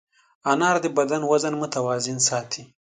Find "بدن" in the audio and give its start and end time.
0.97-1.21